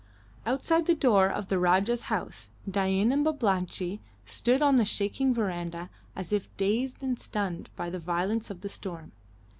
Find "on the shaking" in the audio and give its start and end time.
4.63-5.31